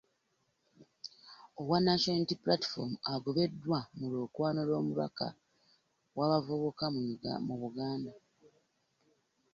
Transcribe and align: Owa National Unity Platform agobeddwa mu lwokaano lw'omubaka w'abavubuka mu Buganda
Owa 1.59 1.77
National 1.87 2.15
Unity 2.19 2.35
Platform 2.43 2.91
agobeddwa 3.13 3.79
mu 3.97 4.05
lwokaano 4.11 4.61
lw'omubaka 4.67 5.27
w'abavubuka 6.17 6.85
mu 7.47 7.55
Buganda 7.61 8.13